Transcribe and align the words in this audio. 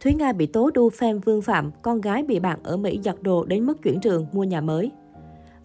Thúy 0.00 0.14
Nga 0.14 0.32
bị 0.32 0.46
tố 0.46 0.70
đu 0.74 0.88
fan 0.88 1.20
Vương 1.20 1.42
Phạm, 1.42 1.70
con 1.82 2.00
gái 2.00 2.22
bị 2.22 2.40
bạn 2.40 2.58
ở 2.62 2.76
Mỹ 2.76 3.00
giật 3.02 3.22
đồ 3.22 3.44
đến 3.44 3.66
mức 3.66 3.82
chuyển 3.82 4.00
trường 4.00 4.26
mua 4.32 4.44
nhà 4.44 4.60
mới. 4.60 4.90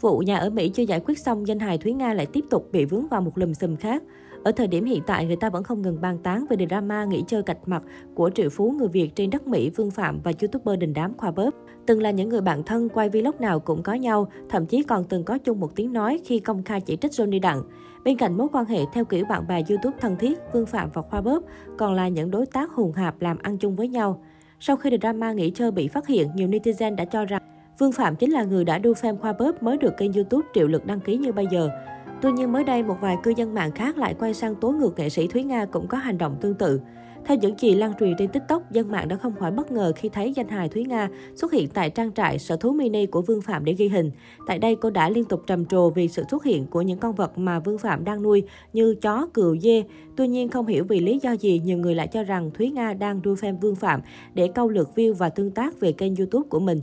Vụ 0.01 0.19
nhà 0.19 0.37
ở 0.37 0.49
Mỹ 0.49 0.69
chưa 0.69 0.83
giải 0.83 0.99
quyết 0.99 1.19
xong, 1.19 1.47
danh 1.47 1.59
hài 1.59 1.77
Thúy 1.77 1.93
Nga 1.93 2.13
lại 2.13 2.25
tiếp 2.25 2.45
tục 2.49 2.69
bị 2.71 2.85
vướng 2.85 3.07
vào 3.07 3.21
một 3.21 3.37
lùm 3.37 3.53
xùm 3.53 3.75
khác. 3.75 4.03
Ở 4.43 4.51
thời 4.51 4.67
điểm 4.67 4.85
hiện 4.85 5.01
tại, 5.07 5.25
người 5.25 5.35
ta 5.35 5.49
vẫn 5.49 5.63
không 5.63 5.81
ngừng 5.81 6.01
bàn 6.01 6.17
tán 6.23 6.45
về 6.49 6.65
drama 6.69 7.05
nghỉ 7.05 7.23
chơi 7.27 7.43
cạch 7.43 7.67
mặt 7.67 7.83
của 8.15 8.29
triệu 8.29 8.49
phú 8.49 8.71
người 8.71 8.87
Việt 8.87 9.15
trên 9.15 9.29
đất 9.29 9.47
Mỹ 9.47 9.69
Vương 9.69 9.91
Phạm 9.91 10.19
và 10.23 10.31
youtuber 10.41 10.79
đình 10.79 10.93
đám 10.93 11.13
Khoa 11.17 11.31
Bớp. 11.31 11.53
Từng 11.85 12.01
là 12.01 12.11
những 12.11 12.29
người 12.29 12.41
bạn 12.41 12.63
thân, 12.63 12.89
quay 12.89 13.09
vlog 13.09 13.35
nào 13.39 13.59
cũng 13.59 13.83
có 13.83 13.93
nhau, 13.93 14.27
thậm 14.49 14.65
chí 14.65 14.83
còn 14.83 15.03
từng 15.03 15.23
có 15.23 15.37
chung 15.37 15.59
một 15.59 15.75
tiếng 15.75 15.93
nói 15.93 16.19
khi 16.25 16.39
công 16.39 16.63
khai 16.63 16.81
chỉ 16.81 16.97
trích 17.01 17.11
Johnny 17.11 17.41
Đặng. 17.41 17.61
Bên 18.03 18.17
cạnh 18.17 18.37
mối 18.37 18.47
quan 18.53 18.65
hệ 18.65 18.79
theo 18.93 19.05
kiểu 19.05 19.25
bạn 19.25 19.47
bè 19.47 19.61
YouTube 19.69 19.97
thân 19.99 20.15
thiết, 20.15 20.39
Vương 20.53 20.65
Phạm 20.65 20.89
và 20.93 21.01
Khoa 21.01 21.21
Bóp 21.21 21.43
còn 21.77 21.93
là 21.93 22.07
những 22.07 22.31
đối 22.31 22.45
tác 22.45 22.71
hùng 22.71 22.93
hạp 22.93 23.21
làm 23.21 23.37
ăn 23.41 23.57
chung 23.57 23.75
với 23.75 23.87
nhau. 23.87 24.23
Sau 24.59 24.75
khi 24.75 24.89
drama 25.01 25.33
nghỉ 25.33 25.49
chơi 25.49 25.71
bị 25.71 25.87
phát 25.87 26.07
hiện, 26.07 26.29
nhiều 26.35 26.47
netizen 26.47 26.95
đã 26.95 27.05
cho 27.05 27.25
rằng 27.25 27.41
Vương 27.79 27.91
Phạm 27.91 28.15
chính 28.15 28.31
là 28.31 28.43
người 28.43 28.65
đã 28.65 28.77
đu 28.77 28.93
fan 28.93 29.17
Khoa 29.17 29.33
Bóp 29.33 29.63
mới 29.63 29.77
được 29.77 29.97
kênh 29.97 30.13
YouTube 30.13 30.47
triệu 30.53 30.67
lực 30.67 30.85
đăng 30.85 30.99
ký 30.99 31.17
như 31.17 31.31
bây 31.31 31.47
giờ. 31.51 31.69
Tuy 32.21 32.31
nhiên 32.31 32.51
mới 32.51 32.63
đây, 32.63 32.83
một 32.83 32.97
vài 33.01 33.17
cư 33.23 33.33
dân 33.37 33.53
mạng 33.53 33.71
khác 33.71 33.97
lại 33.97 34.15
quay 34.19 34.33
sang 34.33 34.55
tố 34.55 34.71
ngược 34.71 34.99
nghệ 34.99 35.09
sĩ 35.09 35.27
Thúy 35.27 35.43
Nga 35.43 35.65
cũng 35.65 35.87
có 35.87 35.97
hành 35.97 36.17
động 36.17 36.37
tương 36.41 36.55
tự. 36.55 36.81
Theo 37.25 37.37
những 37.37 37.59
gì 37.59 37.75
lan 37.75 37.93
truyền 37.99 38.15
trên 38.17 38.29
TikTok, 38.29 38.71
dân 38.71 38.91
mạng 38.91 39.07
đã 39.07 39.15
không 39.15 39.35
khỏi 39.35 39.51
bất 39.51 39.71
ngờ 39.71 39.93
khi 39.95 40.09
thấy 40.09 40.33
danh 40.35 40.47
hài 40.47 40.69
Thúy 40.69 40.83
Nga 40.83 41.09
xuất 41.35 41.51
hiện 41.51 41.69
tại 41.73 41.89
trang 41.89 42.11
trại 42.13 42.39
sở 42.39 42.57
thú 42.57 42.71
mini 42.71 43.05
của 43.05 43.21
Vương 43.21 43.41
Phạm 43.41 43.65
để 43.65 43.73
ghi 43.73 43.87
hình. 43.87 44.11
Tại 44.47 44.59
đây, 44.59 44.75
cô 44.75 44.89
đã 44.89 45.09
liên 45.09 45.25
tục 45.25 45.43
trầm 45.47 45.65
trồ 45.65 45.89
vì 45.89 46.07
sự 46.07 46.23
xuất 46.31 46.43
hiện 46.43 46.65
của 46.65 46.81
những 46.81 46.99
con 46.99 47.15
vật 47.15 47.37
mà 47.37 47.59
Vương 47.59 47.77
Phạm 47.77 48.03
đang 48.03 48.21
nuôi 48.21 48.43
như 48.73 48.95
chó, 48.95 49.27
cừu, 49.33 49.57
dê. 49.57 49.83
Tuy 50.15 50.27
nhiên, 50.27 50.49
không 50.49 50.67
hiểu 50.67 50.83
vì 50.83 50.99
lý 50.99 51.19
do 51.23 51.31
gì, 51.31 51.61
nhiều 51.65 51.77
người 51.77 51.95
lại 51.95 52.07
cho 52.07 52.23
rằng 52.23 52.51
Thúy 52.53 52.69
Nga 52.69 52.93
đang 52.93 53.21
đua 53.21 53.33
fan 53.33 53.57
Vương 53.57 53.75
Phạm 53.75 54.01
để 54.33 54.47
câu 54.47 54.69
lượt 54.69 54.89
view 54.95 55.13
và 55.13 55.29
tương 55.29 55.51
tác 55.51 55.79
về 55.79 55.91
kênh 55.91 56.15
YouTube 56.15 56.47
của 56.49 56.59
mình. 56.59 56.81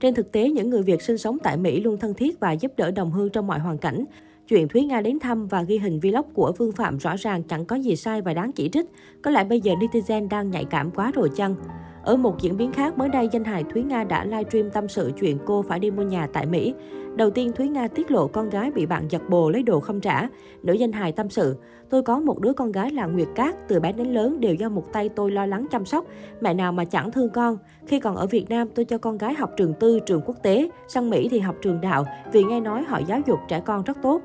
Trên 0.00 0.14
thực 0.14 0.32
tế, 0.32 0.50
những 0.50 0.70
người 0.70 0.82
Việt 0.82 1.02
sinh 1.02 1.18
sống 1.18 1.38
tại 1.42 1.56
Mỹ 1.56 1.80
luôn 1.80 1.96
thân 1.96 2.14
thiết 2.14 2.40
và 2.40 2.52
giúp 2.52 2.72
đỡ 2.76 2.90
đồng 2.90 3.10
hương 3.10 3.30
trong 3.30 3.46
mọi 3.46 3.58
hoàn 3.58 3.78
cảnh. 3.78 4.04
Chuyện 4.48 4.68
Thúy 4.68 4.84
Nga 4.84 5.00
đến 5.00 5.18
thăm 5.18 5.46
và 5.46 5.62
ghi 5.62 5.78
hình 5.78 6.00
vlog 6.00 6.26
của 6.34 6.52
Vương 6.58 6.72
Phạm 6.72 6.98
rõ 6.98 7.16
ràng 7.16 7.42
chẳng 7.42 7.64
có 7.64 7.76
gì 7.76 7.96
sai 7.96 8.22
và 8.22 8.34
đáng 8.34 8.52
chỉ 8.52 8.68
trích. 8.68 8.86
Có 9.22 9.30
lẽ 9.30 9.44
bây 9.44 9.60
giờ 9.60 9.74
netizen 9.74 10.28
đang 10.28 10.50
nhạy 10.50 10.64
cảm 10.64 10.90
quá 10.90 11.10
rồi 11.14 11.30
chăng? 11.36 11.54
Ở 12.02 12.16
một 12.16 12.40
diễn 12.40 12.56
biến 12.56 12.72
khác, 12.72 12.98
mới 12.98 13.08
đây 13.08 13.28
danh 13.32 13.44
hài 13.44 13.64
Thúy 13.64 13.82
Nga 13.82 14.04
đã 14.04 14.24
livestream 14.24 14.70
tâm 14.70 14.88
sự 14.88 15.12
chuyện 15.20 15.38
cô 15.46 15.62
phải 15.62 15.78
đi 15.78 15.90
mua 15.90 16.02
nhà 16.02 16.26
tại 16.32 16.46
Mỹ. 16.46 16.74
Đầu 17.16 17.30
tiên, 17.30 17.52
Thúy 17.52 17.68
Nga 17.68 17.88
tiết 17.88 18.10
lộ 18.10 18.26
con 18.26 18.50
gái 18.50 18.70
bị 18.70 18.86
bạn 18.86 19.08
giật 19.10 19.22
bồ 19.28 19.50
lấy 19.50 19.62
đồ 19.62 19.80
không 19.80 20.00
trả. 20.00 20.28
Nữ 20.62 20.72
danh 20.72 20.92
hài 20.92 21.12
tâm 21.12 21.30
sự, 21.30 21.56
tôi 21.90 22.02
có 22.02 22.20
một 22.20 22.40
đứa 22.40 22.52
con 22.52 22.72
gái 22.72 22.90
là 22.90 23.06
Nguyệt 23.06 23.28
Cát, 23.34 23.68
từ 23.68 23.80
bé 23.80 23.92
đến 23.92 24.06
lớn 24.14 24.40
đều 24.40 24.54
do 24.54 24.68
một 24.68 24.92
tay 24.92 25.08
tôi 25.08 25.30
lo 25.30 25.46
lắng 25.46 25.66
chăm 25.70 25.84
sóc. 25.84 26.04
Mẹ 26.40 26.54
nào 26.54 26.72
mà 26.72 26.84
chẳng 26.84 27.12
thương 27.12 27.30
con. 27.30 27.58
Khi 27.86 28.00
còn 28.00 28.16
ở 28.16 28.26
Việt 28.26 28.50
Nam, 28.50 28.68
tôi 28.74 28.84
cho 28.84 28.98
con 28.98 29.18
gái 29.18 29.34
học 29.34 29.50
trường 29.56 29.74
tư, 29.80 29.98
trường 30.06 30.22
quốc 30.26 30.36
tế. 30.42 30.68
Sang 30.88 31.10
Mỹ 31.10 31.28
thì 31.28 31.38
học 31.38 31.56
trường 31.62 31.80
đạo, 31.80 32.04
vì 32.32 32.44
nghe 32.44 32.60
nói 32.60 32.82
họ 32.82 33.00
giáo 33.06 33.20
dục 33.26 33.38
trẻ 33.48 33.60
con 33.60 33.82
rất 33.82 33.96
tốt. 34.02 34.22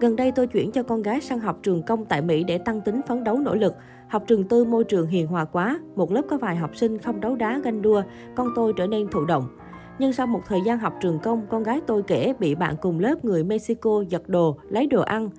Gần 0.00 0.16
đây 0.16 0.32
tôi 0.32 0.46
chuyển 0.46 0.72
cho 0.72 0.82
con 0.82 1.02
gái 1.02 1.20
sang 1.20 1.38
học 1.38 1.58
trường 1.62 1.82
công 1.82 2.04
tại 2.04 2.22
Mỹ 2.22 2.44
để 2.44 2.58
tăng 2.58 2.80
tính 2.80 3.00
phấn 3.06 3.24
đấu 3.24 3.38
nỗ 3.38 3.54
lực. 3.54 3.74
Học 4.08 4.24
trường 4.26 4.44
tư 4.44 4.64
môi 4.64 4.84
trường 4.84 5.06
hiền 5.06 5.26
hòa 5.26 5.44
quá, 5.44 5.80
một 5.96 6.12
lớp 6.12 6.22
có 6.30 6.38
vài 6.38 6.56
học 6.56 6.76
sinh 6.76 6.98
không 6.98 7.20
đấu 7.20 7.36
đá 7.36 7.60
ganh 7.64 7.82
đua, 7.82 8.02
con 8.34 8.48
tôi 8.54 8.72
trở 8.76 8.86
nên 8.86 9.08
thụ 9.08 9.24
động. 9.24 9.44
Nhưng 9.98 10.12
sau 10.12 10.26
một 10.26 10.40
thời 10.46 10.60
gian 10.66 10.78
học 10.78 10.94
trường 11.00 11.18
công, 11.18 11.46
con 11.50 11.62
gái 11.62 11.80
tôi 11.86 12.02
kể 12.02 12.32
bị 12.38 12.54
bạn 12.54 12.74
cùng 12.82 13.00
lớp 13.00 13.24
người 13.24 13.44
Mexico 13.44 14.04
giật 14.08 14.28
đồ, 14.28 14.58
lấy 14.68 14.86
đồ 14.86 15.02
ăn, 15.02 15.30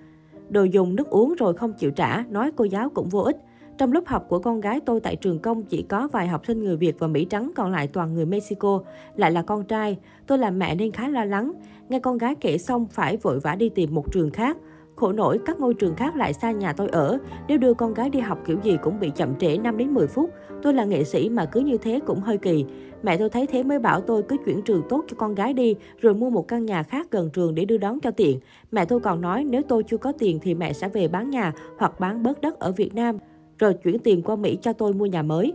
đồ 0.50 0.64
dùng, 0.64 0.96
nước 0.96 1.10
uống 1.10 1.36
rồi 1.36 1.54
không 1.54 1.74
chịu 1.74 1.92
trả, 1.92 2.24
nói 2.30 2.52
cô 2.56 2.64
giáo 2.64 2.90
cũng 2.90 3.10
vô 3.10 3.20
ích. 3.20 3.38
Trong 3.80 3.92
lớp 3.92 4.04
học 4.06 4.26
của 4.30 4.40
con 4.40 4.62
gái 4.62 4.80
tôi 4.86 5.00
tại 5.00 5.16
trường 5.16 5.40
công 5.40 5.64
chỉ 5.64 5.82
có 5.82 6.08
vài 6.12 6.28
học 6.28 6.46
sinh 6.46 6.64
người 6.64 6.78
Việt 6.78 7.00
và 7.00 7.08
Mỹ 7.08 7.26
trắng, 7.26 7.52
còn 7.56 7.72
lại 7.72 7.88
toàn 7.88 8.14
người 8.14 8.26
Mexico, 8.26 8.82
lại 9.16 9.32
là 9.32 9.42
con 9.42 9.64
trai. 9.64 9.98
Tôi 10.28 10.38
làm 10.38 10.60
mẹ 10.60 10.76
nên 10.76 10.92
khá 10.92 11.08
lo 11.08 11.26
lắng. 11.26 11.54
Nghe 11.90 12.00
con 12.00 12.18
gái 12.18 12.36
kể 12.36 12.58
xong 12.58 12.88
phải 12.92 13.18
vội 13.18 13.40
vã 13.40 13.56
đi 13.56 13.70
tìm 13.70 13.96
một 13.96 14.12
trường 14.12 14.32
khác. 14.32 14.58
Khổ 14.96 15.12
nổi, 15.12 15.40
các 15.46 15.60
ngôi 15.60 15.74
trường 15.74 15.96
khác 15.96 16.16
lại 16.16 16.34
xa 16.34 16.52
nhà 16.52 16.74
tôi 16.74 16.90
ở. 16.90 17.18
Nếu 17.48 17.58
đưa 17.58 17.74
con 17.74 17.94
gái 17.94 18.10
đi 18.10 18.20
học 18.20 18.40
kiểu 18.46 18.58
gì 18.64 18.78
cũng 18.84 19.00
bị 19.00 19.12
chậm 19.16 19.36
trễ 19.40 19.58
5 19.58 19.78
đến 19.78 19.94
10 19.94 20.08
phút. 20.08 20.30
Tôi 20.62 20.74
là 20.74 20.86
nghệ 20.86 21.04
sĩ 21.04 21.30
mà 21.30 21.46
cứ 21.46 21.60
như 21.60 21.78
thế 21.78 22.00
cũng 22.06 22.22
hơi 22.22 22.38
kỳ. 22.38 22.66
Mẹ 23.04 23.18
tôi 23.18 23.30
thấy 23.30 23.48
thế 23.48 23.64
mới 23.64 23.80
bảo 23.80 24.02
tôi 24.02 24.24
cứ 24.24 24.38
chuyển 24.46 24.62
trường 24.62 24.82
tốt 24.90 25.06
cho 25.08 25.16
con 25.18 25.36
gái 25.36 25.54
đi, 25.54 25.76
rồi 25.98 26.14
mua 26.14 26.30
một 26.30 26.48
căn 26.48 26.66
nhà 26.66 26.84
khác 26.84 27.08
gần 27.12 27.30
trường 27.34 27.56
để 27.56 27.66
đưa 27.66 27.78
đón 27.78 28.00
cho 28.00 28.12
tiện. 28.12 28.40
Mẹ 28.72 28.86
tôi 28.86 29.00
còn 29.00 29.22
nói 29.22 29.44
nếu 29.44 29.62
tôi 29.68 29.84
chưa 29.84 29.98
có 29.98 30.12
tiền 30.12 30.40
thì 30.42 30.54
mẹ 30.54 30.74
sẽ 30.74 30.90
về 30.90 31.08
bán 31.08 31.30
nhà 31.30 31.54
hoặc 31.78 32.00
bán 32.00 32.24
bớt 32.24 32.42
đất 32.42 32.60
ở 32.60 32.72
Việt 32.72 32.96
Nam, 32.96 33.18
rồi 33.60 33.74
chuyển 33.74 34.00
tiền 34.00 34.22
qua 34.22 34.36
Mỹ 34.36 34.58
cho 34.62 34.74
tôi 34.74 34.94
mua 34.94 35.06
nhà 35.06 35.22
mới. 35.22 35.54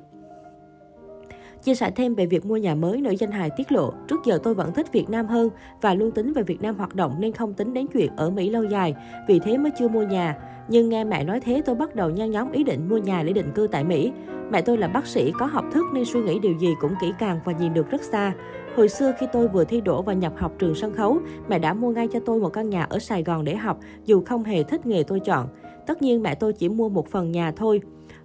Chia 1.63 1.75
sẻ 1.75 1.91
thêm 1.91 2.15
về 2.15 2.27
việc 2.27 2.47
mua 2.47 2.57
nhà 2.57 2.75
mới, 2.75 3.01
nữ 3.01 3.11
danh 3.11 3.31
hài 3.31 3.51
tiết 3.57 3.73
lộ, 3.73 3.93
trước 4.09 4.21
giờ 4.25 4.39
tôi 4.43 4.55
vẫn 4.55 4.73
thích 4.73 4.93
Việt 4.93 5.11
Nam 5.11 5.27
hơn 5.27 5.51
và 5.81 5.95
luôn 5.95 6.11
tính 6.11 6.33
về 6.33 6.43
Việt 6.43 6.63
Nam 6.63 6.75
hoạt 6.75 6.95
động 6.95 7.15
nên 7.19 7.33
không 7.33 7.55
tính 7.55 7.75
đến 7.75 7.87
chuyện 7.93 8.17
ở 8.17 8.31
Mỹ 8.31 8.51
lâu 8.51 8.65
dài, 8.65 8.95
vì 9.29 9.39
thế 9.39 9.59
mới 9.59 9.73
chưa 9.79 9.89
mua 9.89 10.03
nhà. 10.03 10.37
Nhưng 10.69 10.89
nghe 10.89 11.05
mẹ 11.05 11.25
nói 11.25 11.41
thế 11.41 11.63
tôi 11.65 11.75
bắt 11.75 11.95
đầu 11.95 12.11
nhan 12.11 12.31
nhóm 12.31 12.53
ý 12.53 12.65
định 12.65 12.89
mua 12.89 12.99
nhà 12.99 13.23
để 13.23 13.33
định 13.33 13.51
cư 13.55 13.67
tại 13.67 13.85
Mỹ. 13.85 14.13
Mẹ 14.51 14.61
tôi 14.63 14.79
là 14.79 14.89
bác 14.89 15.07
sĩ, 15.07 15.33
có 15.39 15.47
học 15.47 15.65
thức 15.73 15.85
nên 15.95 16.05
suy 16.05 16.23
nghĩ 16.23 16.39
điều 16.39 16.55
gì 16.59 16.69
cũng 16.81 16.95
kỹ 17.01 17.13
càng 17.19 17.41
và 17.45 17.53
nhìn 17.53 17.75
được 17.75 17.91
rất 17.91 18.03
xa. 18.03 18.33
Hồi 18.77 18.89
xưa 18.89 19.13
khi 19.19 19.27
tôi 19.33 19.49
vừa 19.49 19.65
thi 19.65 19.81
đỗ 19.81 20.03
và 20.03 20.13
nhập 20.13 20.33
học 20.37 20.53
trường 20.59 20.75
sân 20.75 20.95
khấu, 20.95 21.19
mẹ 21.49 21.59
đã 21.59 21.75
mua 21.75 21.91
ngay 21.91 22.09
cho 22.13 22.21
tôi 22.27 22.41
một 22.41 22.49
căn 22.49 22.71
nhà 22.71 22.83
ở 22.83 22.99
Sài 22.99 23.23
Gòn 23.23 23.45
để 23.45 23.57
học, 23.57 23.81
dù 24.05 24.23
không 24.27 24.45
hề 24.45 24.63
thích 24.63 24.87
nghề 24.87 25.03
tôi 25.03 25.21
chọn. 25.21 25.49
Tất 25.87 26.03
nhiên 26.03 26.23
mẹ 26.23 26.35
tôi 26.35 26.53
chỉ 26.53 26.69
mua 26.69 26.89
một 26.89 27.09
phần 27.09 27.33
nhà 27.33 27.53
thôi. 27.53 27.81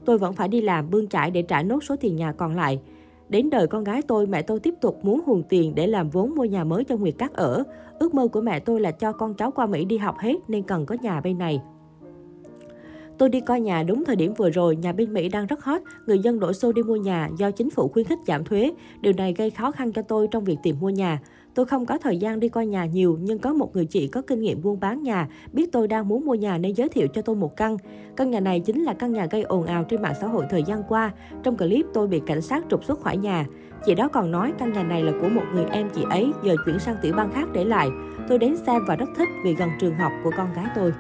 Tôi 0.06 0.18
vẫn 0.18 0.34
phải 0.34 0.47
đi 0.47 0.62
làm 0.62 0.90
bươn 0.90 1.08
trải 1.08 1.31
để 1.31 1.42
trả 1.42 1.64
nốt 1.64 1.84
số 1.84 1.96
tiền 1.96 2.16
nhà 2.16 2.31
còn 2.31 2.56
lại. 2.56 2.80
Đến 3.30 3.50
đời 3.50 3.68
con 3.68 3.84
gái 3.84 4.02
tôi, 4.02 4.28
mẹ 4.28 4.42
tôi 4.42 4.59
tiếp 4.59 4.74
tục 4.81 5.00
muốn 5.03 5.22
hùn 5.25 5.44
tiền 5.50 5.75
để 5.75 5.88
làm 5.88 6.09
vốn 6.09 6.36
mua 6.36 6.46
nhà 6.46 6.64
mới 6.64 6.84
cho 6.84 6.97
Nguyệt 6.97 7.18
Cát 7.18 7.34
ở. 7.34 7.64
Ước 8.00 8.14
mơ 8.14 8.28
của 8.28 8.42
mẹ 8.42 8.59
tôi 8.59 8.80
là 8.80 8.92
cho 8.92 9.12
con 9.12 9.34
cháu 9.34 9.52
qua 9.52 9.66
Mỹ 9.66 9.86
đi 9.86 9.97
học 9.97 10.16
hết 10.20 10.36
nên 10.47 10.64
cần 10.64 10.86
có 10.86 10.96
nhà 11.02 11.22
bên 11.22 11.38
này. 11.38 11.62
Tôi 13.18 13.30
đi 13.30 13.40
coi 13.40 13.62
nhà 13.62 13.84
đúng 13.84 14.06
thời 14.06 14.16
điểm 14.16 14.34
vừa 14.34 14.50
rồi, 14.50 14.76
nhà 14.76 14.91
bên 14.91 15.14
Mỹ 15.14 15.30
đang 15.30 15.46
rất 15.46 15.64
hot, 15.64 15.81
người 16.06 16.20
dân 16.20 16.40
đổ 16.40 16.53
xô 16.53 16.72
đi 16.72 16.84
mua 16.84 16.96
nhà 16.96 17.30
do 17.38 17.52
chính 17.52 17.70
phủ 17.70 17.88
khuyến 17.88 18.06
khích 18.06 18.20
giảm 18.28 18.44
thuế. 18.44 18.72
Điều 19.02 19.14
này 19.14 19.34
gây 19.34 19.50
khó 19.50 19.72
khăn 19.72 19.91
cho 19.91 20.02
tôi 20.02 20.28
trong 20.31 20.44
việc 20.44 20.58
tìm 20.64 20.76
mua 20.80 20.90
nhà. 20.90 21.20
Tôi 21.55 21.65
không 21.65 21.85
có 21.85 21.97
thời 21.97 22.17
gian 22.17 22.39
đi 22.39 22.49
coi 22.49 22.65
nhà 22.65 22.85
nhiều, 22.85 23.17
nhưng 23.21 23.39
có 23.39 23.53
một 23.53 23.75
người 23.75 23.85
chị 23.85 24.07
có 24.07 24.21
kinh 24.21 24.41
nghiệm 24.41 24.61
buôn 24.61 24.79
bán 24.79 25.03
nhà, 25.03 25.27
biết 25.53 25.71
tôi 25.71 25.87
đang 25.87 26.07
muốn 26.07 26.25
mua 26.25 26.35
nhà 26.35 26.57
nên 26.57 26.73
giới 26.73 26.89
thiệu 26.89 27.07
cho 27.07 27.21
tôi 27.21 27.35
một 27.35 27.57
căn. 27.57 27.77
Căn 28.15 28.31
nhà 28.31 28.39
này 28.39 28.59
chính 28.59 28.83
là 28.83 28.93
căn 28.93 29.13
nhà 29.13 29.25
gây 29.25 29.41
ồn 29.41 29.65
ào 29.65 29.83
trên 29.83 30.01
mạng 30.01 30.15
xã 30.21 30.27
hội 30.27 30.45
thời 30.49 30.63
gian 30.63 30.83
qua. 30.87 31.11
Trong 31.43 31.57
clip 31.57 31.85
tôi 31.93 32.07
bị 32.07 32.21
cảnh 32.25 32.41
sát 32.41 32.65
trục 32.69 32.83
xuất 32.83 32.99
khỏi 32.99 33.17
nhà. 33.17 33.45
Chị 33.85 33.95
đó 33.95 34.07
còn 34.07 34.31
nói 34.31 34.53
căn 34.59 34.73
nhà 34.73 34.83
này 34.83 35.03
là 35.03 35.11
của 35.21 35.29
một 35.29 35.43
người 35.53 35.65
em 35.71 35.89
chị 35.95 36.01
ấy, 36.09 36.31
giờ 36.43 36.55
chuyển 36.65 36.79
sang 36.79 36.95
tiểu 37.01 37.13
bang 37.17 37.31
khác 37.31 37.49
để 37.53 37.66
lại. 37.66 37.89
Tôi 38.29 38.37
đến 38.37 38.55
xem 38.66 38.81
và 38.87 38.95
rất 38.95 39.09
thích 39.17 39.29
vì 39.45 39.55
gần 39.55 39.69
trường 39.79 39.95
học 39.95 40.11
của 40.23 40.31
con 40.37 40.53
gái 40.53 40.66
tôi. 40.75 40.93